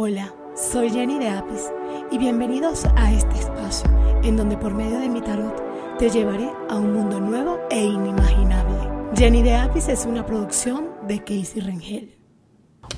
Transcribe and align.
Hola, 0.00 0.32
soy 0.54 0.90
Jenny 0.90 1.18
de 1.18 1.28
Apis 1.28 1.72
y 2.12 2.18
bienvenidos 2.18 2.84
a 2.94 3.12
este 3.12 3.36
espacio 3.36 3.90
en 4.22 4.36
donde 4.36 4.56
por 4.56 4.72
medio 4.72 5.00
de 5.00 5.08
mi 5.08 5.20
tarot 5.20 5.60
te 5.98 6.08
llevaré 6.08 6.48
a 6.70 6.76
un 6.76 6.92
mundo 6.92 7.18
nuevo 7.18 7.58
e 7.68 7.82
inimaginable. 7.82 8.78
Jenny 9.16 9.42
de 9.42 9.56
Apis 9.56 9.88
es 9.88 10.06
una 10.06 10.24
producción 10.24 10.86
de 11.08 11.18
Casey 11.18 11.60
Rengel. 11.60 12.14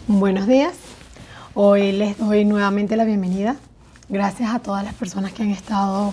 Buenos 0.08 0.46
días, 0.46 0.74
hoy 1.54 1.92
les 1.92 2.18
doy 2.18 2.44
nuevamente 2.44 2.96
la 2.96 3.04
bienvenida. 3.04 3.56
Gracias 4.10 4.54
a 4.54 4.58
todas 4.58 4.84
las 4.84 4.92
personas 4.92 5.32
que 5.32 5.42
han 5.42 5.52
estado 5.52 6.12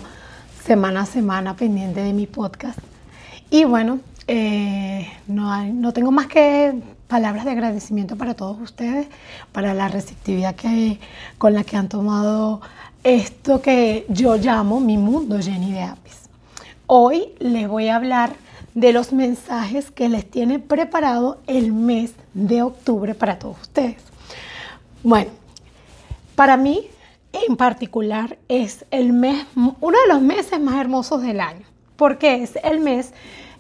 semana 0.64 1.02
a 1.02 1.06
semana 1.06 1.58
pendiente 1.58 2.02
de 2.02 2.14
mi 2.14 2.28
podcast. 2.28 2.80
Y 3.50 3.66
bueno, 3.66 4.00
eh, 4.26 5.06
no, 5.28 5.66
no 5.66 5.92
tengo 5.92 6.14
más 6.14 6.28
que 6.28 6.82
palabras 7.08 7.46
de 7.46 7.52
agradecimiento 7.52 8.18
para 8.18 8.34
todos 8.34 8.60
ustedes, 8.60 9.08
para 9.52 9.74
la 9.74 9.88
receptividad 9.88 10.56
que, 10.56 11.00
con 11.38 11.54
la 11.54 11.64
que 11.64 11.78
han 11.78 11.90
tomado 11.90 12.62
esto 13.04 13.62
que 13.62 14.06
yo 14.10 14.36
llamo 14.36 14.80
mi 14.80 14.98
mundo 14.98 15.40
Jenny 15.40 15.72
de 15.72 15.82
Apis. 15.82 16.30
Hoy 16.86 17.30
les 17.40 17.68
voy 17.68 17.88
a 17.88 17.96
hablar 17.96 18.36
de 18.74 18.94
los 18.94 19.14
mensajes 19.14 19.92
que 19.92 20.10
les 20.10 20.30
tiene 20.30 20.60
preparado 20.60 21.40
el 21.48 21.72
mes 21.74 22.14
de 22.34 22.62
octubre 22.62 23.16
para 23.16 23.40
todos 23.40 23.62
ustedes. 23.62 24.04
Bueno, 25.04 25.32
para 26.36 26.58
mí 26.58 26.88
en 27.32 27.56
particular 27.56 28.38
es 28.48 28.86
el 28.92 29.14
mes, 29.14 29.46
uno 29.56 29.98
de 30.00 30.14
los 30.14 30.22
meses 30.22 30.60
más 30.60 30.76
hermosos 30.76 31.22
del 31.22 31.40
año, 31.40 31.66
porque 31.96 32.44
es 32.44 32.58
el 32.64 32.80
mes 32.80 33.14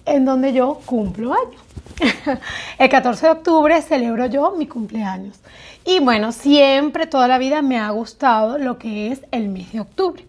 en 0.08 0.26
donde 0.26 0.54
yo 0.54 0.80
cumplo 0.86 1.34
años. 1.34 1.62
el 2.78 2.90
14 2.90 3.26
de 3.26 3.32
octubre 3.32 3.82
celebro 3.82 4.26
yo 4.28 4.52
mi 4.58 4.68
cumpleaños. 4.68 5.40
Y 5.86 6.00
bueno, 6.00 6.32
siempre, 6.32 7.08
toda 7.08 7.28
la 7.28 7.38
vida 7.38 7.62
me 7.62 7.80
ha 7.80 7.90
gustado 7.92 8.58
lo 8.58 8.78
que 8.78 9.12
es 9.12 9.22
el 9.32 9.48
mes 9.48 9.72
de 9.72 9.80
octubre. 9.80 10.26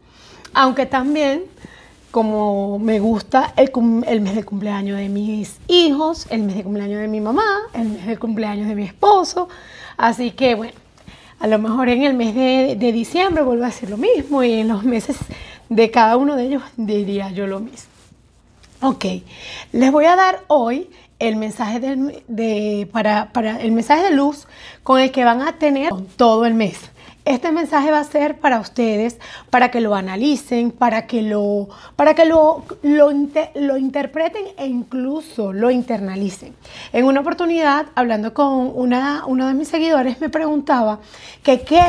Aunque 0.55 0.87
también, 0.87 1.43
como 2.11 2.79
me 2.79 3.01
gusta 3.01 3.53
el, 3.57 3.71
mes 4.21 4.35
de 4.35 4.45
cumpleaños 4.45 4.99
de 4.99 5.09
mis 5.09 5.59
hijos, 5.69 6.27
el 6.31 6.43
mes 6.45 6.57
de 6.57 6.65
cumpleaños 6.65 7.01
de 7.01 7.09
mi 7.09 7.21
mamá, 7.21 7.45
el 7.75 7.89
mes 7.89 8.07
de 8.07 8.17
cumpleaños 8.17 8.69
de 8.69 8.75
mi 8.75 8.85
esposo. 8.85 9.49
Así 9.97 10.31
que 10.31 10.55
bueno, 10.55 10.75
a 11.41 11.47
lo 11.47 11.59
mejor 11.59 11.89
en 11.89 12.03
el 12.05 12.15
mes 12.15 12.35
de, 12.35 12.77
de 12.79 12.93
diciembre 12.93 13.43
vuelvo 13.43 13.65
a 13.65 13.69
hacer 13.69 13.91
lo 13.91 13.97
mismo 13.97 14.43
y 14.43 14.53
en 14.61 14.69
los 14.69 14.85
meses 14.85 15.17
de 15.69 15.91
cada 15.91 16.17
uno 16.17 16.37
de 16.37 16.45
ellos 16.45 16.63
diría 16.77 17.31
yo 17.31 17.47
lo 17.47 17.61
mismo. 17.61 17.98
Ok, 18.81 19.07
les 19.73 19.91
voy 19.91 20.05
a 20.05 20.15
dar 20.15 20.45
hoy 20.47 20.89
el 21.19 21.35
mensaje 21.35 21.81
de, 21.81 22.89
para, 22.93 23.29
el 23.61 23.73
mensaje 23.73 24.05
de 24.05 24.13
luz 24.13 24.47
con 24.85 25.01
el 25.01 25.11
que 25.11 25.25
van 25.25 25.43
a 25.43 25.59
tener 25.59 25.93
todo 26.15 26.47
el 26.47 26.55
mes. 26.55 26.79
Este 27.25 27.51
mensaje 27.51 27.91
va 27.91 27.99
a 27.99 28.05
ser 28.05 28.39
para 28.39 28.61
ustedes, 28.61 29.19
para 29.51 29.73
que 29.73 29.81
lo 29.81 29.97
analicen, 29.97 30.71
para 30.71 31.09
que 31.09 31.23
lo, 31.23 31.69
para 31.97 32.15
que 32.15 32.25
lo, 32.25 32.63
lo, 32.83 33.11
lo 33.57 33.77
interpreten 33.77 34.45
e 34.57 34.67
incluso 34.69 35.53
lo 35.53 35.73
internalicen. 35.73 36.55
En 36.93 37.05
una 37.05 37.21
oportunidad, 37.21 37.87
hablando 37.97 38.33
con 38.33 38.71
una, 38.75 39.25
uno 39.27 39.49
de 39.49 39.55
mis 39.55 39.67
seguidores, 39.67 40.21
me 40.21 40.29
preguntaba 40.29 41.01
que 41.43 41.63
qué, 41.63 41.83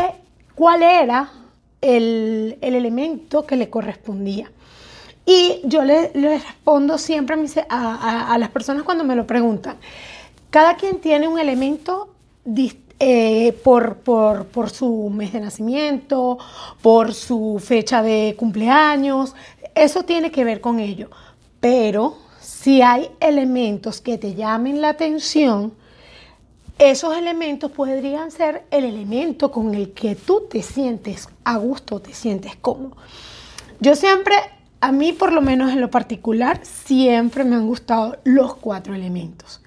cuál 0.56 0.82
era 0.82 1.30
el, 1.82 2.58
el 2.62 2.74
elemento 2.74 3.46
que 3.46 3.58
le 3.58 3.70
correspondía. 3.70 4.50
Y 5.30 5.62
yo 5.64 5.84
le, 5.84 6.08
respondo 6.08 6.98
siempre 6.98 7.38
a, 7.70 8.36
las 8.40 8.50
personas 8.50 8.82
cuando 8.82 9.04
me 9.04 9.16
lo 9.16 9.28
preguntan. 9.28 9.78
Cada 10.50 10.76
quien 10.76 11.00
tiene 11.00 11.28
un 11.28 11.38
elemento 11.38 12.10
eh, 13.00 13.54
por, 13.64 13.98
por, 13.98 14.70
su 14.72 15.12
mes 15.12 15.32
de 15.32 15.42
nacimiento, 15.42 16.40
por 16.82 17.14
su 17.14 17.62
fecha 17.64 18.02
de 18.02 18.34
cumpleaños. 18.40 19.36
Eso 19.76 20.02
tiene 20.02 20.32
que 20.32 20.44
ver 20.44 20.62
con 20.62 20.80
ello. 20.80 21.12
Pero 21.60 22.18
si 22.42 22.82
hay 22.82 23.12
elementos 23.20 24.02
que 24.02 24.18
te 24.18 24.34
llamen 24.34 24.82
la 24.82 24.90
atención, 24.90 25.74
esos 26.80 27.16
elementos 27.16 27.70
podrían 27.70 28.32
ser 28.32 28.64
el 28.72 28.84
elemento 28.84 29.52
con 29.52 29.76
el 29.76 29.92
que 29.92 30.16
tú 30.16 30.48
te 30.50 30.64
sientes 30.64 31.30
a 31.44 31.58
gusto, 31.58 32.00
te 32.00 32.16
sientes 32.16 32.56
cómodo. 32.56 32.98
Yo 33.80 33.96
siempre 33.96 34.34
a 34.82 34.92
mí, 34.92 35.14
por 35.14 35.34
lo 35.34 35.42
menos 35.42 35.72
en 35.72 35.82
lo 35.82 35.90
particular, 35.90 36.62
siempre 36.64 37.44
me 37.44 37.56
han 37.56 37.68
gustado 37.68 38.18
los 38.24 38.56
cuatro 38.56 38.96
elementos. 38.96 39.62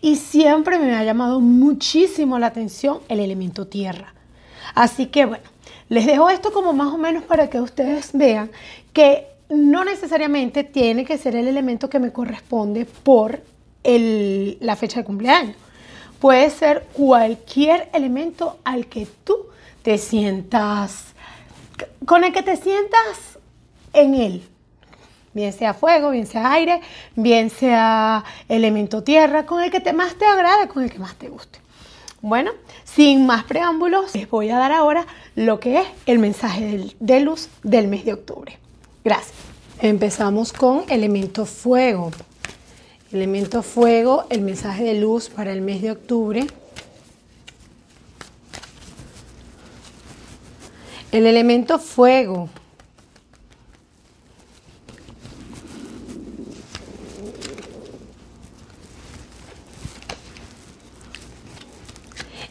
Y 0.00 0.16
siempre 0.16 0.78
me 0.78 0.94
ha 0.94 1.04
llamado 1.04 1.40
muchísimo 1.40 2.38
la 2.38 2.48
atención 2.48 2.98
el 3.08 3.20
elemento 3.20 3.66
tierra. 3.66 4.14
Así 4.74 5.06
que 5.06 5.26
bueno, 5.26 5.44
les 5.88 6.06
dejo 6.06 6.28
esto 6.30 6.52
como 6.52 6.72
más 6.72 6.92
o 6.92 6.98
menos 6.98 7.22
para 7.24 7.48
que 7.48 7.60
ustedes 7.60 8.10
vean 8.12 8.50
que 8.92 9.28
no 9.48 9.84
necesariamente 9.84 10.64
tiene 10.64 11.04
que 11.04 11.18
ser 11.18 11.36
el 11.36 11.46
elemento 11.46 11.88
que 11.88 12.00
me 12.00 12.12
corresponde 12.12 12.84
por 12.84 13.42
la 13.84 14.76
fecha 14.76 15.00
de 15.00 15.04
cumpleaños. 15.04 15.56
Puede 16.18 16.50
ser 16.50 16.86
cualquier 16.92 17.88
elemento 17.92 18.58
al 18.64 18.86
que 18.86 19.06
tú 19.22 19.36
te 19.82 19.98
sientas, 19.98 21.14
con 22.04 22.24
el 22.24 22.32
que 22.32 22.42
te 22.42 22.56
sientas 22.56 23.38
en 23.92 24.14
él, 24.14 24.42
bien 25.36 25.52
sea 25.52 25.74
fuego, 25.74 26.10
bien 26.10 26.26
sea 26.26 26.50
aire, 26.52 26.80
bien 27.14 27.50
sea 27.50 28.24
elemento 28.48 29.02
tierra, 29.02 29.44
con 29.44 29.62
el 29.62 29.70
que 29.70 29.80
te 29.80 29.92
más 29.92 30.14
te 30.16 30.24
agrade, 30.24 30.66
con 30.66 30.82
el 30.82 30.90
que 30.90 30.98
más 30.98 31.14
te 31.14 31.28
guste. 31.28 31.60
Bueno, 32.22 32.52
sin 32.84 33.26
más 33.26 33.44
preámbulos, 33.44 34.14
les 34.14 34.28
voy 34.28 34.48
a 34.48 34.56
dar 34.56 34.72
ahora 34.72 35.06
lo 35.34 35.60
que 35.60 35.80
es 35.80 35.86
el 36.06 36.18
mensaje 36.18 36.88
de 36.98 37.20
luz 37.20 37.50
del 37.62 37.86
mes 37.86 38.04
de 38.06 38.14
octubre. 38.14 38.58
Gracias. 39.04 39.34
Empezamos 39.80 40.54
con 40.54 40.84
elemento 40.88 41.44
fuego. 41.44 42.10
Elemento 43.12 43.62
fuego, 43.62 44.24
el 44.30 44.40
mensaje 44.40 44.84
de 44.84 44.94
luz 44.94 45.28
para 45.28 45.52
el 45.52 45.60
mes 45.60 45.82
de 45.82 45.90
octubre. 45.90 46.46
El 51.12 51.26
elemento 51.26 51.78
fuego 51.78 52.48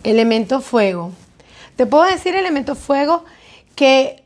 Elemento 0.05 0.61
fuego. 0.61 1.11
Te 1.75 1.88
puedo 1.88 2.03
decir, 2.03 2.35
elemento 2.35 2.75
fuego, 2.75 3.25
que 3.75 4.23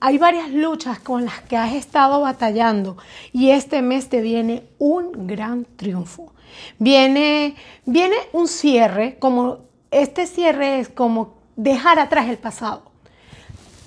hay 0.00 0.16
varias 0.16 0.50
luchas 0.50 0.98
con 0.98 1.26
las 1.26 1.42
que 1.42 1.58
has 1.58 1.74
estado 1.74 2.22
batallando 2.22 2.96
y 3.30 3.50
este 3.50 3.82
mes 3.82 4.08
te 4.08 4.22
viene 4.22 4.62
un 4.78 5.26
gran 5.26 5.66
triunfo. 5.76 6.32
Viene, 6.78 7.56
viene 7.84 8.16
un 8.32 8.48
cierre, 8.48 9.18
como 9.18 9.58
este 9.90 10.26
cierre 10.26 10.80
es 10.80 10.88
como 10.88 11.34
dejar 11.56 11.98
atrás 11.98 12.30
el 12.30 12.38
pasado. 12.38 12.82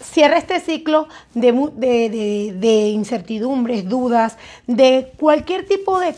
Cierra 0.03 0.37
este 0.37 0.59
ciclo 0.59 1.07
de, 1.33 1.51
de, 1.75 2.53
de, 2.55 2.89
incertidumbres, 2.89 3.89
dudas, 3.89 4.37
de 4.67 5.11
cualquier 5.17 5.65
tipo 5.65 5.99
de, 5.99 6.13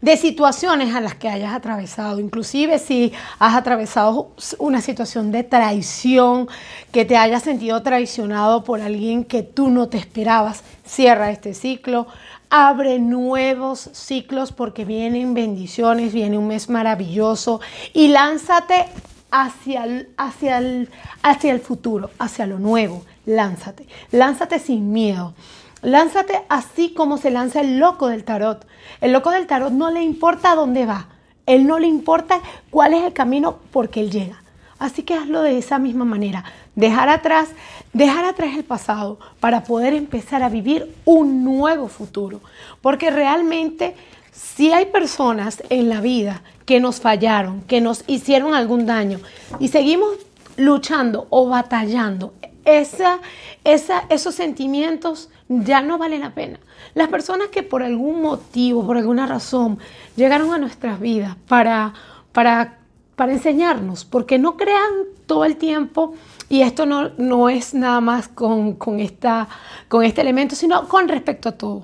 de 0.00 0.16
situaciones 0.16 0.94
a 0.94 1.00
las 1.00 1.14
que 1.14 1.28
hayas 1.28 1.52
atravesado, 1.52 2.20
inclusive 2.20 2.78
si 2.78 3.12
has 3.38 3.54
atravesado 3.54 4.32
una 4.58 4.80
situación 4.80 5.30
de 5.30 5.44
traición, 5.44 6.48
que 6.90 7.04
te 7.04 7.16
hayas 7.16 7.42
sentido 7.42 7.82
traicionado 7.82 8.64
por 8.64 8.80
alguien 8.80 9.24
que 9.24 9.42
tú 9.42 9.68
no 9.68 9.88
te 9.88 9.98
esperabas, 9.98 10.62
cierra 10.86 11.30
este 11.30 11.54
ciclo, 11.54 12.06
abre 12.48 12.98
nuevos 12.98 13.90
ciclos 13.92 14.52
porque 14.52 14.84
vienen 14.84 15.34
bendiciones, 15.34 16.12
viene 16.12 16.38
un 16.38 16.48
mes 16.48 16.68
maravilloso 16.68 17.60
y 17.92 18.08
lánzate 18.08 18.86
hacia 19.30 19.84
el, 19.84 20.08
hacia 20.16 20.58
el, 20.58 20.90
hacia 21.22 21.52
el 21.52 21.60
futuro, 21.60 22.10
hacia 22.18 22.46
lo 22.46 22.58
nuevo, 22.58 23.04
lánzate, 23.26 23.86
lánzate 24.10 24.58
sin 24.58 24.92
miedo. 24.92 25.34
Lánzate 25.82 26.42
así 26.48 26.90
como 26.90 27.16
se 27.16 27.30
lanza 27.30 27.60
el 27.60 27.78
loco 27.78 28.08
del 28.08 28.24
tarot. 28.24 28.66
El 29.00 29.12
loco 29.12 29.30
del 29.30 29.46
tarot 29.46 29.72
no 29.72 29.90
le 29.90 30.02
importa 30.02 30.54
dónde 30.54 30.86
va. 30.86 31.08
Él 31.46 31.66
no 31.66 31.78
le 31.78 31.86
importa 31.86 32.40
cuál 32.70 32.94
es 32.94 33.04
el 33.04 33.12
camino 33.12 33.58
porque 33.72 34.00
él 34.00 34.10
llega. 34.10 34.42
Así 34.78 35.02
que 35.02 35.14
hazlo 35.14 35.42
de 35.42 35.58
esa 35.58 35.78
misma 35.78 36.04
manera. 36.04 36.44
Dejar 36.74 37.08
atrás, 37.08 37.50
dejar 37.92 38.24
atrás 38.24 38.54
el 38.56 38.64
pasado 38.64 39.18
para 39.40 39.64
poder 39.64 39.94
empezar 39.94 40.42
a 40.42 40.48
vivir 40.48 40.94
un 41.04 41.44
nuevo 41.44 41.88
futuro. 41.88 42.40
Porque 42.80 43.10
realmente 43.10 43.94
si 44.32 44.72
hay 44.72 44.86
personas 44.86 45.62
en 45.70 45.88
la 45.88 46.00
vida 46.00 46.42
que 46.66 46.80
nos 46.80 47.00
fallaron, 47.00 47.62
que 47.62 47.80
nos 47.80 48.04
hicieron 48.06 48.54
algún 48.54 48.86
daño 48.86 49.18
y 49.58 49.68
seguimos 49.68 50.10
luchando 50.56 51.26
o 51.30 51.48
batallando, 51.48 52.32
esa, 52.64 53.20
esos 53.64 54.34
sentimientos 54.34 55.30
ya 55.48 55.82
no 55.82 55.98
vale 55.98 56.18
la 56.18 56.34
pena. 56.34 56.58
Las 56.94 57.08
personas 57.08 57.48
que 57.48 57.62
por 57.62 57.82
algún 57.82 58.22
motivo, 58.22 58.86
por 58.86 58.96
alguna 58.96 59.26
razón, 59.26 59.78
llegaron 60.16 60.52
a 60.52 60.58
nuestras 60.58 61.00
vidas 61.00 61.36
para, 61.46 61.94
para 62.32 62.80
para 63.20 63.34
enseñarnos, 63.34 64.06
porque 64.06 64.38
no 64.38 64.56
crean 64.56 64.90
todo 65.26 65.44
el 65.44 65.56
tiempo, 65.56 66.14
y 66.48 66.62
esto 66.62 66.86
no, 66.86 67.10
no 67.18 67.50
es 67.50 67.74
nada 67.74 68.00
más 68.00 68.28
con, 68.28 68.78
esta, 68.98 69.46
con 69.88 70.04
este 70.04 70.22
elemento, 70.22 70.56
sino 70.56 70.88
con 70.88 71.06
respecto 71.06 71.50
a 71.50 71.52
todo. 71.52 71.82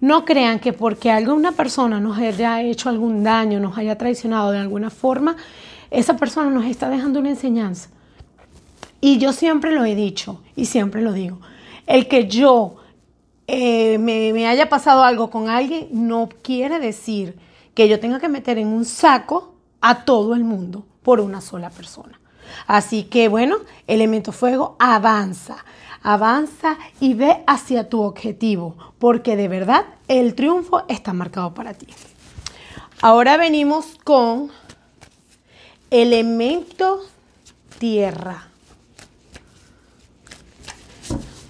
No 0.00 0.24
crean 0.24 0.60
que 0.60 0.72
porque 0.72 1.10
alguna 1.10 1.52
persona 1.52 2.00
nos 2.00 2.16
haya 2.16 2.62
hecho 2.62 2.88
algún 2.88 3.22
daño, 3.22 3.60
nos 3.60 3.76
haya 3.76 3.98
traicionado 3.98 4.50
de 4.50 4.60
alguna 4.60 4.88
forma, 4.88 5.36
esa 5.90 6.16
persona 6.16 6.48
nos 6.48 6.64
está 6.64 6.88
dejando 6.88 7.20
una 7.20 7.28
enseñanza. 7.28 7.90
Y 9.00 9.18
yo 9.18 9.32
siempre 9.32 9.72
lo 9.72 9.84
he 9.84 9.94
dicho 9.94 10.42
y 10.56 10.66
siempre 10.66 11.02
lo 11.02 11.12
digo. 11.12 11.38
El 11.86 12.08
que 12.08 12.26
yo 12.26 12.76
eh, 13.46 13.98
me, 13.98 14.32
me 14.32 14.46
haya 14.46 14.68
pasado 14.68 15.02
algo 15.02 15.30
con 15.30 15.48
alguien 15.48 15.88
no 15.90 16.28
quiere 16.42 16.78
decir 16.78 17.38
que 17.74 17.88
yo 17.88 18.00
tenga 18.00 18.18
que 18.18 18.28
meter 18.28 18.58
en 18.58 18.68
un 18.68 18.84
saco 18.84 19.54
a 19.80 20.04
todo 20.04 20.34
el 20.34 20.44
mundo 20.44 20.84
por 21.02 21.20
una 21.20 21.40
sola 21.40 21.70
persona. 21.70 22.20
Así 22.66 23.04
que 23.04 23.28
bueno, 23.28 23.56
elemento 23.86 24.32
fuego, 24.32 24.76
avanza, 24.78 25.64
avanza 26.02 26.76
y 27.00 27.14
ve 27.14 27.42
hacia 27.46 27.88
tu 27.88 28.02
objetivo, 28.02 28.76
porque 28.98 29.36
de 29.36 29.48
verdad 29.48 29.84
el 30.08 30.34
triunfo 30.34 30.84
está 30.88 31.12
marcado 31.12 31.54
para 31.54 31.74
ti. 31.74 31.86
Ahora 33.00 33.36
venimos 33.36 33.96
con 34.02 34.50
elemento 35.90 37.00
tierra. 37.78 38.48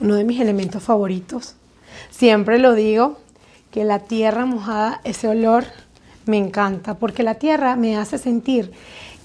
Uno 0.01 0.15
de 0.15 0.25
mis 0.25 0.41
elementos 0.41 0.83
favoritos. 0.83 1.57
Siempre 2.11 2.59
lo 2.59 2.75
digo, 2.75 3.19
que 3.71 3.85
la 3.85 4.01
tierra 4.01 4.47
mojada, 4.47 5.01
ese 5.05 5.29
olor 5.29 5.65
me 6.27 6.37
encanta, 6.37 6.95
porque 6.95 7.23
la 7.23 7.35
tierra 7.35 7.77
me 7.77 7.97
hace 7.97 8.19
sentir 8.19 8.73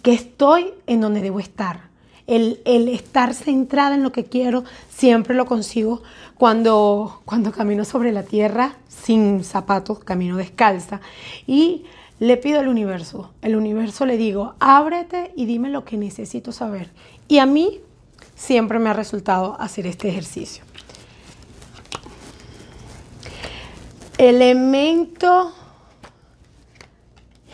que 0.01 0.13
estoy 0.13 0.73
en 0.87 1.01
donde 1.01 1.21
debo 1.21 1.39
estar. 1.39 1.91
El, 2.25 2.61
estar 2.65 3.33
centrada 3.33 3.95
en 3.95 4.03
lo 4.03 4.13
que 4.13 4.23
quiero 4.23 4.63
siempre 4.89 5.35
lo 5.35 5.45
consigo 5.45 6.03
cuando, 6.37 7.21
cuando 7.25 7.51
camino 7.51 7.83
sobre 7.83 8.13
la 8.13 8.23
tierra 8.23 8.77
sin 8.87 9.43
zapatos, 9.43 9.99
camino 9.99 10.37
descalza. 10.37 11.01
Y 11.47 11.83
le 12.19 12.37
pido 12.37 12.59
al 12.59 12.69
universo, 12.69 13.31
el 13.41 13.57
universo 13.57 14.05
le 14.05 14.15
digo, 14.15 14.55
ábrete 14.59 15.33
y 15.35 15.45
dime 15.45 15.69
lo 15.69 15.83
que 15.83 15.97
necesito 15.97 16.53
saber. 16.53 16.91
Y 17.27 17.39
a 17.39 17.45
mí 17.45 17.81
siempre 18.35 18.79
me 18.79 18.89
ha 18.89 18.93
resultado 18.93 19.55
hacer 19.59 19.87
este 19.87 20.09
ejercicio. 20.09 20.63
Elemento 24.17 25.53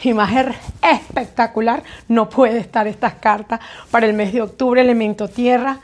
imagen 0.03 0.53
espectacular. 0.81 1.83
No 2.07 2.29
puede 2.29 2.59
estar 2.59 2.87
estas 2.87 3.15
cartas 3.15 3.59
para 3.91 4.05
el 4.05 4.13
mes 4.13 4.33
de 4.33 4.41
octubre, 4.41 4.81
elemento 4.81 5.27
tierra. 5.27 5.79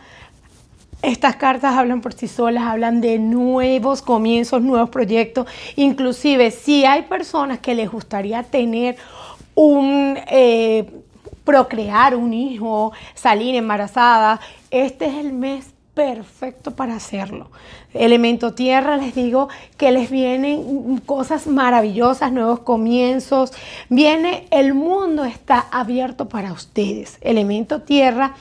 Estas 1.01 1.35
cartas 1.35 1.75
hablan 1.75 2.01
por 2.01 2.13
sí 2.13 2.27
solas, 2.27 2.63
hablan 2.63 3.01
de 3.01 3.19
nuevos 3.19 4.01
comienzos, 4.01 4.61
nuevos 4.61 4.89
proyectos. 4.89 5.47
Inclusive 5.75 6.51
si 6.51 6.85
hay 6.85 7.03
personas 7.03 7.59
que 7.59 7.75
les 7.75 7.89
gustaría 7.89 8.43
tener 8.43 8.97
un... 9.53 10.17
Eh, 10.27 11.01
procrear 11.45 12.15
un 12.15 12.33
hijo, 12.33 12.91
salir 13.13 13.55
embarazada, 13.55 14.41
este 14.71 15.05
es 15.05 15.13
el 15.15 15.31
mes 15.31 15.75
perfecto 15.93 16.71
para 16.71 16.95
hacerlo. 16.95 17.49
Elemento 17.93 18.53
tierra, 18.53 18.97
les 18.97 19.15
digo 19.15 19.47
que 19.77 19.91
les 19.91 20.11
vienen 20.11 20.97
cosas 21.05 21.47
maravillosas, 21.47 22.33
nuevos 22.33 22.59
comienzos. 22.59 23.53
Viene, 23.87 24.45
el 24.51 24.73
mundo 24.73 25.23
está 25.23 25.65
abierto 25.71 26.27
para 26.27 26.51
ustedes. 26.51 27.17
Elemento 27.21 27.81
tierra. 27.81 28.35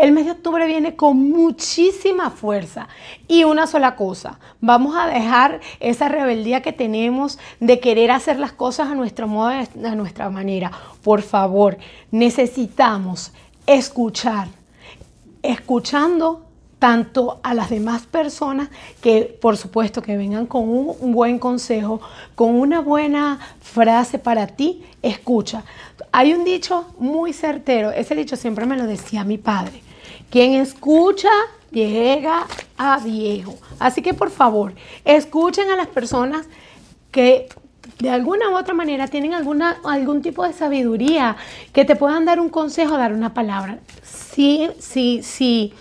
El 0.00 0.12
mes 0.12 0.24
de 0.24 0.30
octubre 0.30 0.66
viene 0.66 0.96
con 0.96 1.30
muchísima 1.30 2.30
fuerza 2.30 2.88
y 3.28 3.44
una 3.44 3.66
sola 3.66 3.96
cosa, 3.96 4.38
vamos 4.62 4.96
a 4.96 5.06
dejar 5.06 5.60
esa 5.78 6.08
rebeldía 6.08 6.62
que 6.62 6.72
tenemos 6.72 7.38
de 7.60 7.80
querer 7.80 8.10
hacer 8.10 8.38
las 8.38 8.52
cosas 8.52 8.88
a 8.88 8.94
nuestro 8.94 9.28
modo, 9.28 9.50
a 9.50 9.94
nuestra 9.94 10.30
manera. 10.30 10.72
Por 11.02 11.20
favor, 11.20 11.76
necesitamos 12.10 13.34
escuchar. 13.66 14.48
Escuchando 15.42 16.46
tanto 16.78 17.38
a 17.42 17.52
las 17.52 17.68
demás 17.68 18.06
personas 18.06 18.70
que 19.02 19.38
por 19.38 19.58
supuesto 19.58 20.00
que 20.00 20.16
vengan 20.16 20.46
con 20.46 20.66
un, 20.66 21.12
buen 21.12 21.38
consejo, 21.38 22.00
con 22.34 22.54
una 22.58 22.80
buena 22.80 23.38
frase 23.60 24.18
para 24.18 24.46
ti, 24.46 24.82
escucha. 25.02 25.62
Hay 26.10 26.32
un 26.32 26.42
dicho 26.42 26.86
muy 26.98 27.34
certero, 27.34 27.90
ese 27.90 28.14
dicho 28.14 28.34
siempre 28.34 28.64
me 28.64 28.78
lo 28.78 28.86
decía 28.86 29.24
mi 29.24 29.36
padre, 29.36 29.82
quien 30.30 30.54
escucha 30.54 31.30
llega 31.70 32.46
a 32.76 32.98
viejo. 32.98 33.56
Así 33.78 34.02
que 34.02 34.14
por 34.14 34.30
favor, 34.30 34.74
escuchen 35.04 35.70
a 35.70 35.76
las 35.76 35.88
personas 35.88 36.46
que 37.10 37.48
de 37.98 38.10
alguna 38.10 38.50
u 38.50 38.56
otra 38.56 38.72
manera 38.72 39.08
tienen 39.08 39.34
alguna, 39.34 39.78
algún 39.84 40.22
tipo 40.22 40.46
de 40.46 40.52
sabiduría, 40.52 41.36
que 41.72 41.84
te 41.84 41.96
puedan 41.96 42.24
dar 42.24 42.40
un 42.40 42.48
consejo, 42.48 42.96
dar 42.96 43.12
una 43.12 43.34
palabra. 43.34 43.78
Sí, 44.02 44.70
sí, 44.78 45.20
sí 45.22 45.74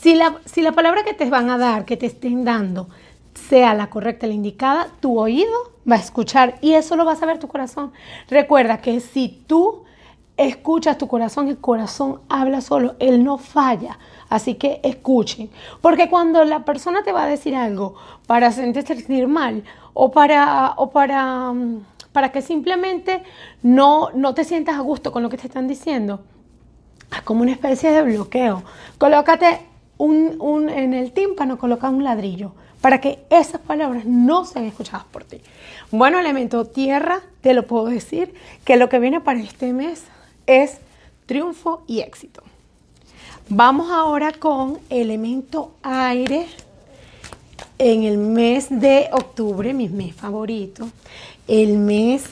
si 0.00 0.14
la, 0.14 0.40
si 0.46 0.62
la 0.62 0.72
palabra 0.72 1.04
que 1.04 1.12
te 1.12 1.28
van 1.28 1.50
a 1.50 1.58
dar, 1.58 1.84
que 1.84 1.96
te 1.96 2.06
estén 2.06 2.44
dando, 2.44 2.88
sea 3.48 3.74
la 3.74 3.90
correcta, 3.90 4.26
la 4.26 4.32
indicada, 4.32 4.88
tu 5.00 5.18
oído 5.18 5.72
va 5.90 5.96
a 5.96 5.98
escuchar 5.98 6.56
y 6.62 6.72
eso 6.72 6.96
lo 6.96 7.04
va 7.04 7.12
a 7.12 7.16
saber 7.16 7.38
tu 7.38 7.48
corazón. 7.48 7.92
Recuerda 8.28 8.78
que 8.78 9.00
si 9.00 9.44
tú 9.46 9.84
escuchas 10.48 10.96
tu 10.98 11.06
corazón, 11.06 11.48
el 11.48 11.58
corazón 11.58 12.20
habla 12.28 12.60
solo, 12.60 12.96
él 12.98 13.22
no 13.22 13.38
falla. 13.38 13.98
Así 14.28 14.54
que 14.54 14.80
escuchen, 14.82 15.50
porque 15.80 16.08
cuando 16.08 16.44
la 16.44 16.64
persona 16.64 17.02
te 17.02 17.12
va 17.12 17.24
a 17.24 17.26
decir 17.26 17.54
algo 17.56 17.96
para 18.26 18.46
hacerte 18.46 19.26
mal 19.26 19.64
o 19.92 20.12
para, 20.12 20.74
o 20.76 20.90
para, 20.90 21.52
mm, 21.52 21.84
para 22.12 22.30
que 22.30 22.40
simplemente 22.40 23.22
no, 23.62 24.10
no 24.14 24.32
te 24.34 24.44
sientas 24.44 24.76
a 24.76 24.80
gusto 24.80 25.10
con 25.10 25.22
lo 25.22 25.28
que 25.28 25.36
te 25.36 25.48
están 25.48 25.66
diciendo, 25.66 26.20
es 27.12 27.22
como 27.22 27.42
una 27.42 27.52
especie 27.52 27.90
de 27.90 28.02
bloqueo. 28.02 28.62
Colócate 28.98 29.66
un, 29.98 30.70
en 30.70 30.94
el 30.94 31.12
tímpano 31.12 31.58
coloca 31.58 31.90
un 31.90 32.04
ladrillo 32.04 32.52
para 32.80 33.00
que 33.00 33.24
esas 33.28 33.60
palabras 33.60 34.06
no 34.06 34.44
sean 34.44 34.64
escuchadas 34.64 35.04
por 35.04 35.24
ti. 35.24 35.40
Bueno, 35.90 36.18
elemento 36.18 36.64
tierra, 36.64 37.20
te 37.42 37.52
lo 37.52 37.66
puedo 37.66 37.86
decir 37.86 38.32
que 38.64 38.76
lo 38.76 38.88
que 38.88 39.00
viene 39.00 39.20
para 39.20 39.40
este 39.40 39.72
mes 39.72 40.04
es 40.46 40.78
triunfo 41.26 41.82
y 41.86 42.00
éxito. 42.00 42.42
Vamos 43.48 43.90
ahora 43.90 44.32
con 44.32 44.78
elemento 44.90 45.72
aire 45.82 46.46
en 47.78 48.04
el 48.04 48.18
mes 48.18 48.68
de 48.70 49.08
octubre, 49.12 49.72
mi 49.72 49.88
mes 49.88 50.14
favorito, 50.14 50.88
el 51.48 51.78
mes 51.78 52.24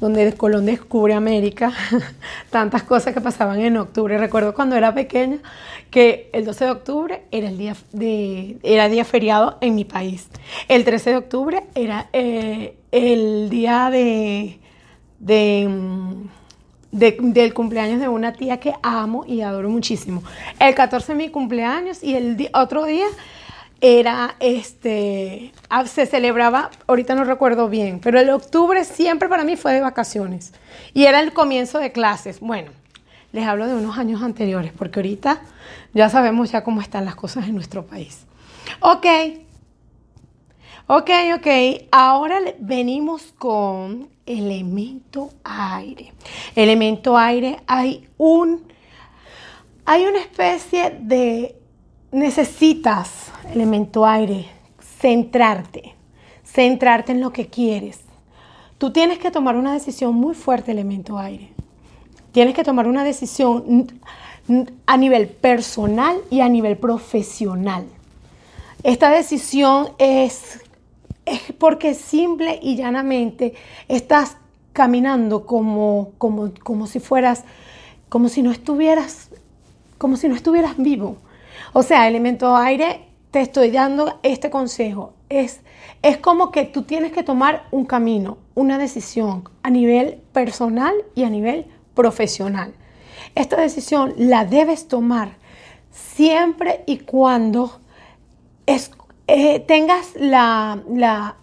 donde 0.00 0.32
Colón 0.34 0.66
descubre 0.66 1.14
América, 1.14 1.72
tantas 2.50 2.82
cosas 2.82 3.14
que 3.14 3.20
pasaban 3.20 3.60
en 3.60 3.76
octubre. 3.76 4.18
Recuerdo 4.18 4.54
cuando 4.54 4.76
era 4.76 4.94
pequeña 4.94 5.38
que 5.90 6.30
el 6.32 6.44
12 6.44 6.64
de 6.64 6.70
octubre 6.70 7.22
era 7.30 7.48
el 7.48 7.58
día, 7.58 7.76
de, 7.92 8.58
era 8.62 8.88
día 8.88 9.04
feriado 9.04 9.58
en 9.60 9.74
mi 9.74 9.84
país. 9.84 10.28
El 10.68 10.84
13 10.84 11.10
de 11.10 11.16
octubre 11.16 11.64
era 11.74 12.08
eh, 12.12 12.76
el 12.90 13.48
día 13.50 13.90
de, 13.90 14.58
de, 15.20 15.68
del 16.94 17.54
cumpleaños 17.54 18.00
de 18.00 18.08
una 18.08 18.32
tía 18.32 18.60
que 18.60 18.72
amo 18.82 19.24
y 19.26 19.40
adoro 19.40 19.68
muchísimo. 19.68 20.22
El 20.60 20.74
14 20.74 21.14
mi 21.16 21.28
cumpleaños 21.28 22.04
y 22.04 22.14
el 22.14 22.48
otro 22.54 22.84
día 22.84 23.06
era 23.80 24.36
este, 24.38 25.52
ah, 25.68 25.84
se 25.86 26.06
celebraba, 26.06 26.70
ahorita 26.86 27.16
no 27.16 27.24
recuerdo 27.24 27.68
bien, 27.68 28.00
pero 28.00 28.20
el 28.20 28.30
octubre 28.30 28.84
siempre 28.84 29.28
para 29.28 29.42
mí 29.42 29.56
fue 29.56 29.74
de 29.74 29.80
vacaciones 29.80 30.54
y 30.94 31.04
era 31.04 31.20
el 31.20 31.32
comienzo 31.32 31.80
de 31.80 31.90
clases. 31.90 32.38
Bueno, 32.38 32.70
les 33.32 33.44
hablo 33.44 33.66
de 33.66 33.74
unos 33.74 33.98
años 33.98 34.22
anteriores, 34.22 34.70
porque 34.72 35.00
ahorita 35.00 35.40
ya 35.92 36.08
sabemos 36.08 36.52
ya 36.52 36.62
cómo 36.62 36.80
están 36.80 37.04
las 37.04 37.16
cosas 37.16 37.48
en 37.48 37.56
nuestro 37.56 37.84
país. 37.84 38.24
Ok, 38.78 39.06
ok, 40.86 41.10
ok, 41.36 41.46
ahora 41.90 42.38
venimos 42.58 43.34
con 43.38 44.08
elemento 44.26 45.30
aire. 45.44 46.12
Elemento 46.54 47.16
aire, 47.16 47.60
hay 47.66 48.08
un, 48.16 48.62
hay 49.84 50.04
una 50.04 50.18
especie 50.18 50.96
de 51.00 51.56
necesitas, 52.12 53.32
elemento 53.52 54.06
aire, 54.06 54.46
centrarte, 55.00 55.94
centrarte 56.44 57.12
en 57.12 57.20
lo 57.20 57.32
que 57.32 57.48
quieres. 57.48 58.00
Tú 58.78 58.92
tienes 58.92 59.18
que 59.18 59.30
tomar 59.30 59.56
una 59.56 59.72
decisión 59.72 60.14
muy 60.14 60.34
fuerte, 60.34 60.72
elemento 60.72 61.18
aire. 61.18 61.50
Tienes 62.32 62.54
que 62.54 62.64
tomar 62.64 62.86
una 62.86 63.04
decisión 63.04 63.86
a 64.86 64.96
nivel 64.96 65.28
personal 65.28 66.18
y 66.30 66.40
a 66.40 66.48
nivel 66.48 66.76
profesional. 66.76 67.86
Esta 68.82 69.10
decisión 69.10 69.90
es, 69.98 70.60
es 71.26 71.40
porque 71.58 71.94
simple 71.94 72.58
y 72.62 72.76
llanamente 72.76 73.54
estás 73.88 74.36
caminando 74.72 75.46
como, 75.46 76.12
como, 76.18 76.52
como 76.62 76.86
si 76.86 77.00
fueras, 77.00 77.44
como 78.08 78.28
si 78.28 78.42
no 78.42 78.50
estuvieras, 78.50 79.30
como 79.98 80.16
si 80.16 80.28
no 80.28 80.34
estuvieras 80.34 80.76
vivo. 80.76 81.16
O 81.72 81.82
sea, 81.82 82.08
elemento 82.08 82.56
aire, 82.56 83.06
te 83.30 83.40
estoy 83.40 83.70
dando 83.70 84.20
este 84.22 84.50
consejo. 84.50 85.14
Es, 85.28 85.60
es 86.02 86.18
como 86.18 86.50
que 86.50 86.64
tú 86.64 86.82
tienes 86.82 87.12
que 87.12 87.22
tomar 87.22 87.64
un 87.70 87.84
camino, 87.84 88.38
una 88.54 88.78
decisión 88.78 89.48
a 89.62 89.70
nivel 89.70 90.20
personal 90.32 90.94
y 91.14 91.24
a 91.24 91.30
nivel 91.30 91.66
profesional. 91.94 92.74
Esta 93.34 93.60
decisión 93.60 94.14
la 94.16 94.44
debes 94.44 94.86
tomar 94.86 95.36
siempre 95.90 96.82
y 96.86 96.98
cuando 96.98 97.80
eh, 99.26 99.60
tengas 99.60 100.14
la, 100.16 100.78
la, 100.88 101.36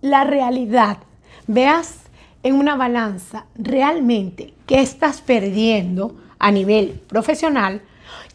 la 0.00 0.24
realidad, 0.24 0.98
veas 1.46 2.00
en 2.42 2.54
una 2.54 2.76
balanza 2.76 3.46
realmente 3.56 4.54
qué 4.66 4.80
estás 4.80 5.20
perdiendo 5.20 6.16
a 6.38 6.50
nivel 6.50 7.00
profesional, 7.08 7.82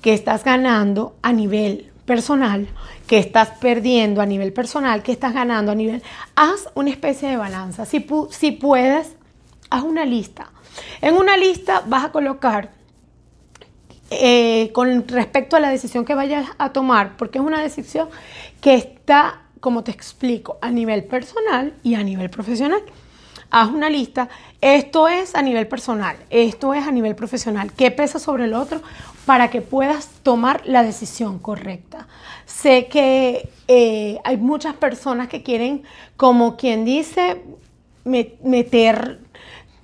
qué 0.02 0.14
estás 0.14 0.44
ganando 0.44 1.16
a 1.22 1.32
nivel 1.32 1.92
personal, 2.06 2.68
qué 3.08 3.20
estás 3.20 3.50
perdiendo 3.60 4.22
a 4.22 4.26
nivel 4.26 4.54
personal, 4.54 5.04
qué 5.04 5.12
estás 5.12 5.34
ganando 5.34 5.72
a 5.72 5.76
nivel... 5.76 6.02
Haz 6.36 6.70
una 6.76 6.90
especie 6.90 7.30
de 7.30 7.38
balanza. 7.38 7.86
Si, 7.86 8.06
si 8.32 8.52
puedes, 8.52 9.16
haz 9.70 9.84
una 9.84 10.06
lista. 10.06 10.52
En 11.02 11.16
una 11.16 11.38
lista 11.38 11.84
vas 11.86 12.06
a 12.06 12.12
colocar 12.12 12.72
eh, 14.14 14.72
con 14.74 15.08
respecto 15.08 15.56
a 15.56 15.62
la 15.62 15.70
decisión 15.70 16.04
que 16.04 16.16
vayas 16.16 16.46
a 16.58 16.74
tomar, 16.74 17.16
porque 17.16 17.40
es 17.40 17.46
una 17.46 17.62
decisión 17.62 18.10
que 18.60 18.76
está, 18.76 19.44
como 19.62 19.86
te 19.86 19.92
explico, 19.92 20.58
a 20.62 20.70
nivel 20.70 21.06
personal 21.06 21.74
y 21.82 21.96
a 21.96 22.04
nivel 22.04 22.30
profesional. 22.30 22.82
Haz 23.52 23.70
una 23.70 23.90
lista. 23.90 24.28
Esto 24.60 25.08
es 25.08 25.34
a 25.34 25.42
nivel 25.42 25.66
personal, 25.66 26.18
esto 26.30 26.74
es 26.74 26.86
a 26.86 26.92
nivel 26.92 27.16
profesional. 27.16 27.72
¿Qué 27.72 27.90
pesa 27.90 28.20
sobre 28.20 28.44
el 28.44 28.54
otro 28.54 28.82
para 29.26 29.50
que 29.50 29.62
puedas 29.62 30.10
tomar 30.24 30.62
la 30.66 30.84
decisión 30.84 31.40
correcta? 31.40 32.10
Sé 32.46 32.88
que 32.88 33.50
eh, 33.70 34.20
hay 34.26 34.36
muchas 34.36 34.76
personas 34.76 35.30
que 35.30 35.42
quieren, 35.42 35.84
como 36.18 36.58
quien 36.58 36.84
dice, 36.84 37.42
meter 38.04 39.21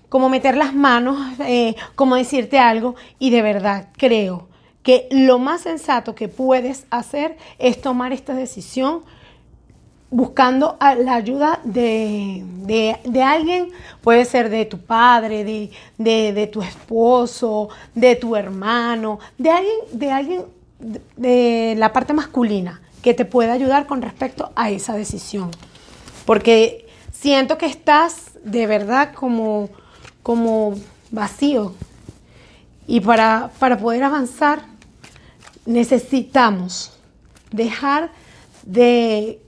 como 0.09 0.29
meter 0.29 0.55
las 0.55 0.73
manos, 0.73 1.17
eh, 1.39 1.75
como 1.95 2.15
decirte 2.15 2.59
algo, 2.59 2.95
y 3.19 3.29
de 3.29 3.41
verdad 3.41 3.87
creo 3.97 4.47
que 4.83 5.07
lo 5.11 5.37
más 5.37 5.61
sensato 5.61 6.15
que 6.15 6.29
puedes 6.29 6.85
hacer 6.89 7.37
es 7.59 7.81
tomar 7.81 8.13
esta 8.13 8.33
decisión 8.33 9.01
buscando 10.09 10.77
la 10.79 11.15
ayuda 11.15 11.59
de, 11.65 12.43
alguien, 13.21 13.69
puede 14.01 14.23
ser 14.23 14.49
de 14.49 14.65
tu 14.65 14.79
padre, 14.79 15.43
de, 15.43 15.71
de, 15.97 16.47
tu 16.47 16.61
esposo, 16.61 17.69
de 17.93 18.15
tu 18.15 18.35
hermano, 18.35 19.19
de 19.37 19.49
alguien, 19.49 19.75
de 19.91 20.11
alguien 20.11 20.45
de 21.17 21.75
la 21.77 21.91
parte 21.91 22.13
masculina 22.13 22.81
que 23.01 23.13
te 23.13 23.25
pueda 23.25 23.53
ayudar 23.53 23.87
con 23.87 24.01
respecto 24.01 24.51
a 24.55 24.69
esa 24.69 24.95
decisión. 24.95 25.51
Porque 26.25 26.87
siento 27.11 27.57
que 27.57 27.65
estás 27.65 28.31
de 28.43 28.67
verdad 28.67 29.13
como 29.13 29.69
como 30.27 30.73
vacío. 31.09 31.71
Y 32.85 32.99
para, 32.99 33.49
para 33.59 33.77
poder 33.77 34.03
avanzar 34.03 34.65
necesitamos 35.65 36.91
dejar 37.49 38.11
de, 38.63 39.39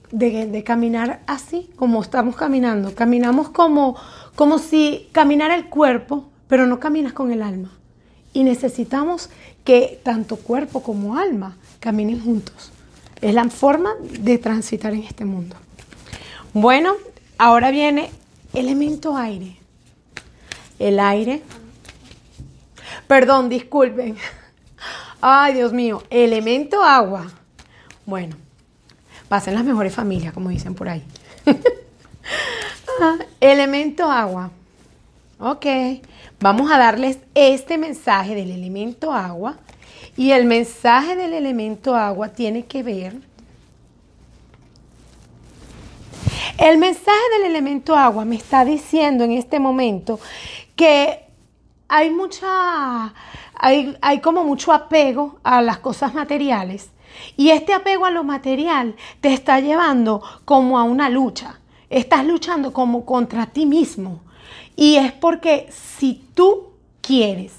caminar 0.66 1.20
así 1.28 1.70
como 1.76 2.02
estamos 2.02 2.38
caminando. 2.38 2.96
Caminamos 2.96 3.50
como, 3.50 3.98
como 4.36 4.58
si 4.58 5.10
caminara 5.12 5.56
el 5.56 5.66
cuerpo, 5.66 6.30
pero 6.48 6.66
no 6.66 6.80
caminas 6.80 7.12
con 7.12 7.34
el 7.34 7.42
alma. 7.42 7.72
Y 8.32 8.46
necesitamos 8.46 9.30
que 9.66 10.00
tanto 10.02 10.38
cuerpo 10.38 10.82
como 10.82 11.18
alma 11.18 11.58
caminen 11.82 12.22
juntos. 12.22 12.72
Es 13.20 13.34
la 13.34 13.50
forma 13.50 13.96
de 14.22 14.38
transitar 14.38 14.94
en 14.94 15.04
este 15.04 15.26
mundo. 15.26 15.58
Bueno, 16.54 16.94
ahora 17.38 17.70
viene 17.70 18.12
elemento 18.54 19.18
aire 19.18 19.60
el 20.80 21.00
aire. 21.00 21.42
Perdón, 23.08 23.50
disculpen. 23.50 24.18
Ay, 25.22 25.54
Dios 25.54 25.74
mío, 25.74 26.04
elemento 26.10 26.82
agua. 26.82 27.28
Bueno, 28.06 28.36
pasen 29.28 29.54
las 29.54 29.64
mejores 29.64 29.94
familias, 29.94 30.34
como 30.34 30.50
dicen 30.50 30.74
por 30.74 30.90
ahí. 30.90 31.04
Ah, 33.02 33.18
elemento 33.40 34.12
agua. 34.12 34.52
Ok, 35.40 35.66
vamos 36.42 36.70
a 36.70 36.78
darles 36.78 37.20
este 37.34 37.78
mensaje 37.78 38.36
del 38.36 38.52
elemento 38.52 39.14
agua. 39.14 39.56
Y 40.18 40.32
el 40.32 40.46
mensaje 40.46 41.16
del 41.16 41.34
elemento 41.34 41.96
agua 41.96 42.28
tiene 42.30 42.66
que 42.66 42.84
ver 42.84 43.16
El 46.60 46.78
mensaje 46.78 47.18
del 47.38 47.52
elemento 47.52 47.96
agua 47.96 48.26
me 48.26 48.36
está 48.36 48.66
diciendo 48.66 49.24
en 49.24 49.32
este 49.32 49.62
momento 49.62 50.20
que 50.76 51.24
hay 51.88 52.10
mucha, 52.10 53.14
hay, 53.56 53.98
hay 54.02 54.20
como 54.20 54.44
mucho 54.44 54.74
apego 54.74 55.40
a 55.44 55.62
las 55.62 55.78
cosas 55.80 56.14
materiales. 56.14 56.90
Y 57.38 57.52
este 57.52 57.74
apego 57.74 58.06
a 58.06 58.12
lo 58.12 58.26
material 58.26 58.98
te 59.22 59.32
está 59.32 59.62
llevando 59.62 60.22
como 60.44 60.78
a 60.78 60.84
una 60.84 61.10
lucha. 61.10 61.62
Estás 61.90 62.26
luchando 62.26 62.74
como 62.74 63.06
contra 63.06 63.46
ti 63.46 63.66
mismo. 63.66 64.20
Y 64.76 64.98
es 64.98 65.14
porque 65.14 65.70
si 65.72 66.26
tú 66.34 66.74
quieres 67.00 67.54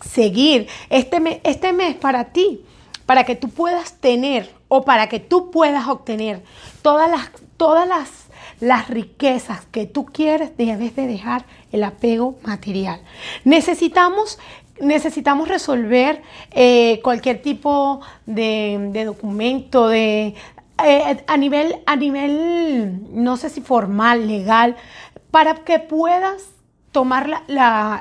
seguir 0.00 0.66
este 0.90 1.40
este 1.44 1.72
mes 1.72 1.94
para 1.94 2.24
ti, 2.32 2.64
para 3.06 3.22
que 3.22 3.36
tú 3.36 3.48
puedas 3.48 3.92
tener 4.00 4.52
o 4.66 4.84
para 4.84 5.08
que 5.08 5.20
tú 5.20 5.52
puedas 5.52 5.86
obtener 5.86 6.42
todas 6.82 7.08
las, 7.08 7.30
todas 7.56 7.88
las 7.88 8.26
las 8.60 8.88
riquezas 8.88 9.66
que 9.66 9.86
tú 9.86 10.06
quieres, 10.06 10.56
debes 10.56 10.96
de 10.96 11.06
dejar 11.06 11.44
el 11.72 11.84
apego 11.84 12.36
material. 12.42 13.00
Necesitamos 13.44 14.38
necesitamos 14.78 15.48
resolver 15.48 16.20
eh, 16.50 17.00
cualquier 17.02 17.40
tipo 17.40 18.02
de, 18.26 19.04
documento, 19.06 19.88
de, 19.88 20.34
eh, 20.84 21.24
a, 21.26 21.36
nivel, 21.38 21.76
a 21.86 21.96
nivel, 21.96 23.00
no 23.10 23.38
sé 23.38 23.48
si 23.48 23.62
formal, 23.62 24.26
legal, 24.28 24.76
para 25.30 25.54
que 25.54 25.78
puedas 25.78 26.50
tomar 26.92 27.44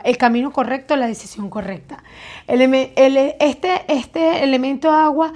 el 0.03 0.17
camino 0.17 0.51
correcto, 0.51 0.97
la 0.97 1.07
decisión 1.07 1.49
correcta. 1.49 2.03
este, 2.45 3.85
este 3.87 4.43
elemento 4.43 4.91
agua, 4.91 5.31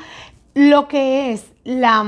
lo 0.55 0.89
que 0.89 1.31
es 1.31 1.45
la 1.63 2.03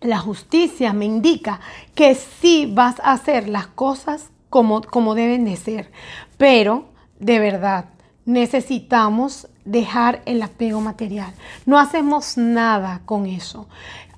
la 0.00 0.18
justicia 0.18 0.92
me 0.92 1.04
indica 1.04 1.60
que 1.94 2.14
sí 2.14 2.70
vas 2.72 3.00
a 3.00 3.12
hacer 3.12 3.48
las 3.48 3.66
cosas 3.66 4.30
como, 4.48 4.82
como 4.82 5.14
deben 5.14 5.44
de 5.44 5.56
ser. 5.56 5.90
Pero, 6.36 6.86
de 7.18 7.38
verdad, 7.38 7.86
necesitamos 8.24 9.48
dejar 9.64 10.22
el 10.24 10.42
apego 10.42 10.80
material. 10.80 11.32
No 11.66 11.78
hacemos 11.78 12.36
nada 12.36 13.02
con 13.04 13.26
eso. 13.26 13.68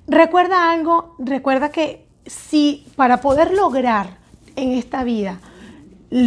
Recuerda 0.07 0.71
algo, 0.71 1.15
recuerda 1.19 1.69
que 1.69 2.05
si 2.25 2.85
para 2.95 3.21
poder 3.21 3.53
lograr 3.53 4.17
en 4.55 4.73
esta 4.73 5.03
vida, 5.03 5.39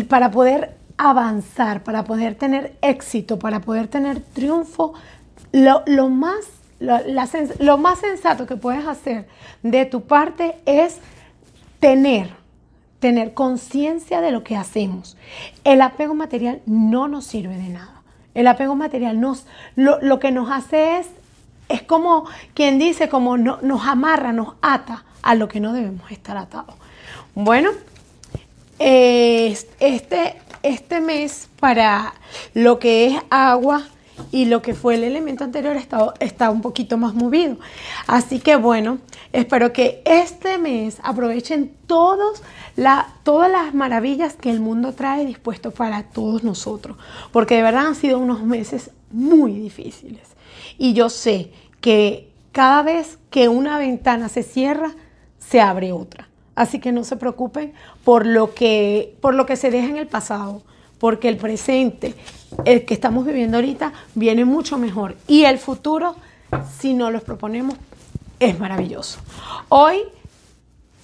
para 0.09 0.31
poder 0.31 0.77
avanzar, 0.99 1.83
para 1.83 2.05
poder 2.05 2.35
tener 2.35 2.77
éxito, 2.83 3.39
para 3.39 3.61
poder 3.61 3.89
tener 3.89 4.21
triunfo, 4.21 4.95
lo, 5.53 5.83
lo 5.87 6.09
más 6.09 6.47
lo, 6.79 7.79
más 7.79 7.99
sensato 8.01 8.47
que 8.47 8.57
puedes 8.57 8.87
hacer 8.87 9.27
de 9.63 9.85
tu 9.87 10.03
parte 10.03 10.57
es 10.67 10.99
tener, 11.81 12.31
tener 13.01 13.35
conciencia 13.35 14.21
de 14.21 14.31
lo 14.31 14.45
que 14.45 14.57
hacemos. 14.57 15.17
El 15.65 15.83
apego 15.83 16.15
material 16.15 16.61
no 16.67 17.09
nos 17.09 17.25
sirve 17.25 17.57
de 17.57 17.69
nada. 17.69 18.03
El 18.35 18.47
apego 18.47 18.75
material 18.75 19.21
nos, 19.21 19.47
lo, 19.77 20.19
que 20.19 20.31
nos 20.31 20.51
hace 20.51 20.99
es, 20.99 21.09
es 21.69 21.83
como 21.83 22.27
quien 22.55 22.79
dice, 22.79 23.09
como 23.09 23.39
nos 23.39 23.87
amarra, 23.87 24.33
nos 24.33 24.55
ata 24.61 25.05
a 25.23 25.35
lo 25.35 25.49
que 25.49 25.61
no 25.61 25.73
debemos 25.73 26.11
estar 26.11 26.37
atados. 26.37 26.75
Bueno, 27.35 27.71
este, 28.79 30.37
este 30.63 31.01
mes 31.01 31.49
para 31.59 32.15
lo 32.53 32.79
que 32.79 33.07
es 33.07 33.23
agua, 33.31 33.83
y 34.33 34.47
lo 34.47 34.63
que 34.63 34.75
fue 34.75 34.95
el 34.95 35.05
elemento 35.05 35.45
anterior 35.45 35.77
está, 36.21 36.51
un 36.51 36.63
poquito 36.63 36.97
más 36.97 37.15
movido. 37.15 37.59
Así 38.07 38.41
que 38.41 38.57
bueno, 38.57 38.99
espero 39.33 39.73
que 39.73 40.03
este 40.05 40.59
mes 40.59 40.99
aprovechen 41.03 41.73
todos 41.87 42.43
la, 42.77 43.09
todas 43.23 43.51
las 43.51 43.75
maravillas 43.75 44.35
que 44.35 44.51
el 44.51 44.61
mundo 44.61 44.93
trae 44.93 45.25
dispuesto 45.25 45.71
para 45.71 46.05
todos 46.05 46.45
nosotros, 46.45 46.97
porque 47.33 47.57
de 47.57 47.63
verdad 47.63 47.87
han 47.87 47.95
sido 47.95 48.19
unos 48.19 48.43
meses 48.43 48.91
muy 49.11 49.55
difíciles. 49.55 50.37
Y 50.79 50.93
yo 50.93 51.09
sé 51.09 51.53
que 51.81 52.31
cada 52.53 52.83
vez 52.83 53.19
que 53.31 53.49
una 53.49 53.79
ventana 53.79 54.29
se 54.29 54.43
cierra, 54.43 54.95
se 55.39 55.61
abre 55.61 55.93
otra. 55.93 56.29
Así 56.55 56.81
que 56.81 56.91
no 56.91 57.05
se 57.05 57.17
preocupen 57.17 57.75
por 58.03 58.25
lo 58.27 58.55
que, 58.55 59.15
por 59.21 59.35
lo 59.35 59.45
que 59.45 59.57
se 59.57 59.71
deja 59.71 59.89
en 59.89 59.99
el 59.99 60.07
pasado, 60.07 60.63
porque 60.99 61.29
el 61.29 61.37
presente, 61.37 62.15
el 62.65 62.85
que 62.85 62.95
estamos 62.95 63.27
viviendo 63.27 63.59
ahorita, 63.59 63.93
viene 64.15 64.45
mucho 64.45 64.79
mejor. 64.79 65.17
Y 65.27 65.45
el 65.45 65.59
futuro, 65.59 66.17
si 66.79 66.95
no 66.95 67.11
los 67.11 67.23
proponemos, 67.23 67.77
es 68.41 68.59
maravilloso. 68.59 69.19
Hoy 69.69 69.99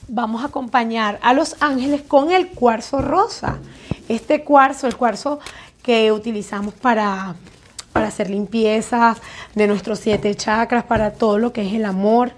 vamos 0.08 0.42
a 0.42 0.46
acompañar 0.46 1.18
a 1.22 1.34
los 1.34 1.56
ángeles 1.60 2.02
con 2.02 2.30
el 2.30 2.48
cuarzo 2.48 3.00
rosa. 3.00 3.58
Este 4.08 4.44
cuarzo, 4.44 4.86
el 4.86 4.96
cuarzo 4.96 5.40
que 5.82 6.12
utilizamos 6.12 6.74
para, 6.74 7.34
para 7.92 8.08
hacer 8.08 8.30
limpiezas 8.30 9.18
de 9.54 9.66
nuestros 9.66 9.98
siete 10.00 10.34
chakras, 10.34 10.84
para 10.84 11.12
todo 11.12 11.38
lo 11.38 11.52
que 11.52 11.66
es 11.66 11.74
el 11.74 11.84
amor. 11.84 12.32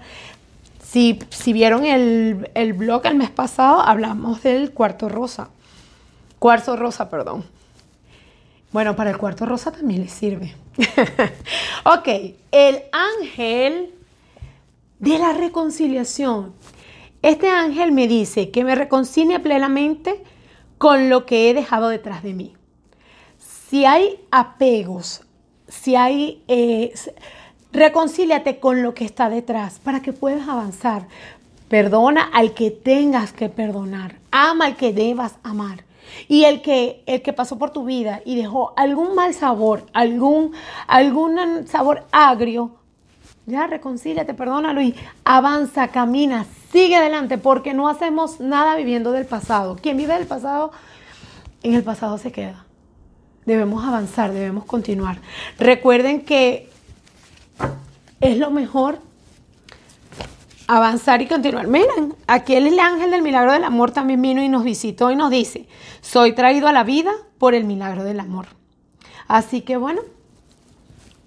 Si, 0.83 1.19
si 1.29 1.51
vieron 1.51 1.85
el, 1.85 2.49
el 2.53 2.73
blog 2.73 3.05
el 3.05 3.15
mes 3.15 3.29
pasado, 3.29 3.81
hablamos 3.81 4.43
del 4.43 4.71
cuarzo 4.71 5.09
rosa. 5.09 5.49
Cuarzo 6.45 6.75
rosa, 6.75 7.09
perdón. 7.09 7.43
Bueno, 8.71 8.95
para 8.95 9.09
el 9.09 9.17
cuarzo 9.17 9.47
rosa 9.47 9.71
también 9.71 10.01
le 10.01 10.09
sirve. 10.09 10.53
ok, 11.85 12.07
el 12.51 12.83
ángel 12.91 13.91
de 14.99 15.17
la 15.17 15.33
reconciliación. 15.33 16.53
Este 17.23 17.49
ángel 17.49 17.93
me 17.93 18.07
dice 18.07 18.51
que 18.51 18.63
me 18.63 18.75
reconcilie 18.75 19.39
plenamente 19.39 20.21
con 20.77 21.09
lo 21.09 21.25
que 21.25 21.49
he 21.49 21.55
dejado 21.55 21.89
detrás 21.89 22.21
de 22.21 22.35
mí. 22.35 22.53
Si 23.39 23.85
hay 23.85 24.19
apegos, 24.29 25.23
si 25.67 25.95
hay... 25.95 26.43
Eh, 26.47 26.93
reconcíliate 27.71 28.59
con 28.59 28.83
lo 28.83 28.93
que 28.93 29.05
está 29.05 29.31
detrás 29.31 29.79
para 29.79 30.03
que 30.03 30.13
puedas 30.13 30.47
avanzar. 30.47 31.07
Perdona 31.69 32.21
al 32.21 32.53
que 32.53 32.69
tengas 32.69 33.33
que 33.33 33.49
perdonar. 33.49 34.17
Ama 34.29 34.65
al 34.65 34.75
que 34.75 34.93
debas 34.93 35.37
amar. 35.41 35.85
Y 36.27 36.45
el 36.45 36.61
que, 36.61 37.03
el 37.05 37.21
que 37.21 37.33
pasó 37.33 37.57
por 37.57 37.71
tu 37.71 37.85
vida 37.85 38.21
y 38.25 38.35
dejó 38.35 38.73
algún 38.77 39.15
mal 39.15 39.33
sabor, 39.33 39.85
algún, 39.93 40.53
algún 40.87 41.67
sabor 41.67 42.05
agrio, 42.11 42.71
ya 43.45 43.67
reconcíliate, 43.67 44.33
perdónalo 44.33 44.81
y 44.81 44.95
avanza, 45.23 45.89
camina, 45.89 46.45
sigue 46.71 46.95
adelante, 46.95 47.37
porque 47.37 47.73
no 47.73 47.87
hacemos 47.87 48.39
nada 48.39 48.75
viviendo 48.75 49.11
del 49.11 49.25
pasado. 49.25 49.75
Quien 49.75 49.97
vive 49.97 50.15
del 50.15 50.25
pasado, 50.25 50.71
en 51.61 51.73
el 51.73 51.83
pasado 51.83 52.17
se 52.17 52.31
queda. 52.31 52.65
Debemos 53.45 53.85
avanzar, 53.85 54.33
debemos 54.33 54.65
continuar. 54.65 55.19
Recuerden 55.59 56.21
que 56.21 56.69
es 58.19 58.37
lo 58.37 58.49
mejor 58.49 58.99
avanzar 60.67 61.21
y 61.21 61.27
continuar. 61.27 61.67
Miren, 61.67 62.15
aquí 62.27 62.55
el 62.55 62.79
ángel 62.79 63.11
del 63.11 63.21
milagro 63.21 63.53
del 63.53 63.63
amor 63.63 63.91
también 63.91 64.21
vino 64.21 64.41
y 64.41 64.49
nos 64.49 64.63
visitó 64.63 65.11
y 65.11 65.15
nos 65.15 65.29
dice, 65.29 65.67
soy 66.01 66.33
traído 66.33 66.67
a 66.67 66.73
la 66.73 66.83
vida 66.83 67.11
por 67.37 67.53
el 67.53 67.65
milagro 67.65 68.03
del 68.03 68.19
amor. 68.19 68.47
Así 69.27 69.61
que 69.61 69.77
bueno, 69.77 70.01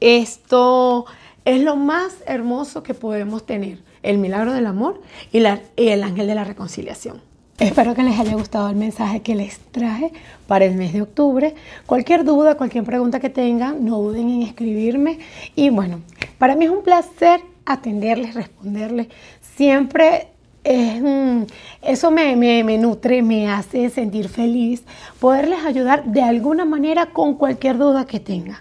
esto 0.00 1.07
es 1.45 1.62
lo 1.62 1.76
más 1.76 2.16
hermoso 2.26 2.83
que 2.83 2.95
podemos 2.95 3.47
tener, 3.47 3.78
el 4.02 4.18
milagro 4.18 4.52
del 4.52 4.66
amor 4.66 5.00
y, 5.33 5.38
el 5.38 6.02
ángel 6.02 6.26
de 6.26 6.35
la 6.35 6.45
reconciliación. 6.45 7.21
Espero 7.59 7.95
que 7.95 8.04
les 8.04 8.21
haya 8.21 8.35
gustado 8.35 8.68
el 8.68 8.76
mensaje 8.76 9.21
que 9.21 9.35
les 9.35 9.59
traje 9.59 10.12
para 10.47 10.64
el 10.64 10.76
mes 10.76 10.92
de 10.92 11.02
octubre. 11.02 11.57
Cualquier 11.87 12.25
duda, 12.25 12.57
cualquier 12.57 12.85
pregunta 12.85 13.18
que 13.18 13.30
tengan, 13.30 13.85
no 13.85 13.99
duden 13.99 14.30
en 14.30 14.42
escribirme. 14.42 15.18
Y 15.57 15.71
bueno, 15.71 16.00
para 16.38 16.54
mí 16.54 16.66
es 16.66 16.71
un 16.71 16.85
placer 16.85 17.40
atenderles, 17.72 18.34
responderles. 18.34 19.08
Siempre 19.56 20.28
es, 20.64 21.02
eso 21.82 22.10
me, 22.10 22.37
me, 22.37 22.78
nutre, 22.78 23.22
me 23.22 23.48
hace 23.50 23.90
sentir 23.90 24.28
feliz 24.28 24.82
poderles 25.20 25.64
ayudar 25.64 26.04
de 26.04 26.22
alguna 26.22 26.64
manera 26.64 27.06
con 27.06 27.34
cualquier 27.34 27.78
duda 27.78 28.06
que 28.06 28.20
tengan. 28.20 28.58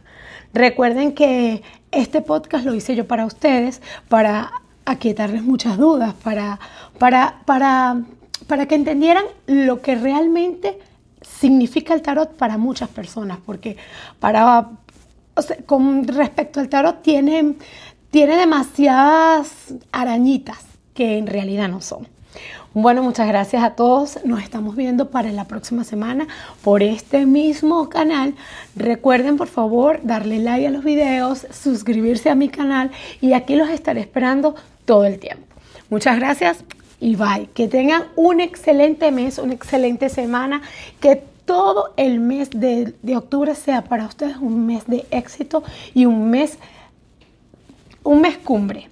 Recuerden 0.54 1.14
que 1.14 1.62
este 1.92 2.22
podcast 2.22 2.66
lo 2.66 2.74
hice 2.74 2.96
yo 2.96 3.08
para 3.08 3.26
ustedes, 3.26 3.82
para 4.10 4.52
aquietarles 4.86 5.44
muchas 5.44 5.78
dudas, 5.78 6.14
para, 6.24 6.60
para, 6.98 7.42
para, 7.46 8.02
para 8.48 8.66
que 8.66 8.76
entendieran 8.76 9.26
lo 9.46 9.82
que 9.82 9.96
realmente 9.96 10.80
significa 11.22 11.94
el 11.94 12.02
tarot 12.02 12.36
para 12.38 12.58
muchas 12.58 12.90
personas, 12.90 13.38
porque 13.46 13.78
para, 14.20 14.70
con 15.66 16.08
respecto 16.08 16.60
al 16.60 16.70
tarot 16.70 17.02
tiene, 17.02 17.56
tiene 18.12 18.38
demasiadas 18.38 19.74
arañitas 19.92 20.60
que 20.94 21.18
en 21.18 21.28
realidad 21.28 21.70
no 21.70 21.82
son. 21.82 22.08
Bueno, 22.74 23.02
muchas 23.02 23.28
gracias 23.28 23.64
a 23.64 23.72
todos. 23.72 24.20
Nos 24.24 24.44
estamos 24.44 24.76
viendo 24.76 25.10
para 25.10 25.32
la 25.32 25.46
próxima 25.46 25.84
semana 25.84 26.28
por 26.64 26.84
este 26.84 27.26
mismo 27.26 27.90
canal. 27.90 28.36
Recuerden, 28.76 29.36
por 29.36 29.48
favor, 29.48 30.00
darle 30.04 30.40
like 30.40 30.68
a 30.68 30.70
los 30.70 30.84
videos, 30.84 31.48
suscribirse 31.52 32.30
a 32.30 32.36
mi 32.36 32.50
canal 32.50 32.92
y 33.20 33.34
aquí 33.34 33.56
los 33.56 33.70
estaré 33.70 34.02
esperando 34.02 34.56
todo 34.86 35.06
el 35.06 35.18
tiempo. 35.18 35.48
Muchas 35.90 36.18
gracias 36.18 36.64
y 37.00 37.16
bye. 37.16 37.50
Que 37.54 37.68
tengan 37.68 38.04
un 38.16 38.42
excelente 38.42 39.12
mes, 39.12 39.40
una 39.40 39.54
excelente 39.54 40.10
semana. 40.10 40.62
Que 41.00 41.24
todo 41.46 41.94
el 41.98 42.20
mes 42.20 42.50
de, 42.52 42.94
de 43.02 43.18
octubre 43.18 43.56
sea 43.56 43.84
para 43.86 44.06
ustedes 44.06 44.38
un 44.38 44.68
mes 44.68 44.86
de 44.86 45.06
éxito 45.10 45.64
y 45.94 46.06
un 46.06 46.30
mes, 46.30 46.60
un 48.08 48.22
mes 48.22 48.38
cumbre. 48.38 48.90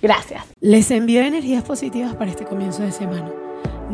Gracias. 0.00 0.42
Les 0.60 0.90
envío 0.90 1.20
energías 1.20 1.62
positivas 1.62 2.14
para 2.14 2.30
este 2.30 2.44
comienzo 2.44 2.82
de 2.82 2.90
semana. 2.90 3.30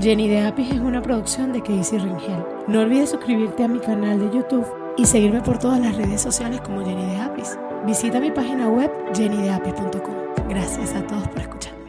Jenny 0.00 0.28
de 0.28 0.40
Apis 0.40 0.70
es 0.70 0.78
una 0.78 1.02
producción 1.02 1.52
de 1.52 1.60
Casey 1.60 1.98
Ringel. 1.98 2.44
No 2.68 2.80
olvides 2.80 3.10
suscribirte 3.10 3.64
a 3.64 3.68
mi 3.68 3.80
canal 3.80 4.20
de 4.20 4.36
YouTube 4.36 4.66
y 4.96 5.04
seguirme 5.04 5.40
por 5.40 5.58
todas 5.58 5.80
las 5.80 5.96
redes 5.96 6.22
sociales 6.22 6.60
como 6.60 6.84
Jenny 6.84 7.04
de 7.06 7.16
Apis. 7.16 7.58
Visita 7.84 8.20
mi 8.20 8.30
página 8.30 8.68
web 8.68 8.90
jennydeapis.com. 9.12 10.48
Gracias 10.48 10.94
a 10.94 11.04
todos 11.08 11.26
por 11.28 11.40
escuchar. 11.40 11.81